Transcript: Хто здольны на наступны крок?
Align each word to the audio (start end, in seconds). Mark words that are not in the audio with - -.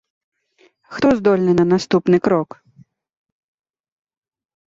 Хто 0.93 1.07
здольны 1.17 1.53
на 1.59 1.65
наступны 1.73 2.17
крок? 2.27 2.49